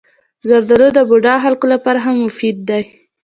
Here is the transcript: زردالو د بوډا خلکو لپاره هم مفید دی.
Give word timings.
زردالو 0.47 0.87
د 0.97 0.99
بوډا 1.09 1.35
خلکو 1.43 1.65
لپاره 1.73 1.99
هم 2.05 2.15
مفید 2.25 2.57
دی. 2.69 2.83